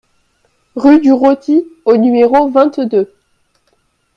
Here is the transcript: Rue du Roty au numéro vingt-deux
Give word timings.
Rue 0.75 0.99
du 0.99 1.11
Roty 1.11 1.63
au 1.85 1.95
numéro 1.95 2.49
vingt-deux 2.49 3.13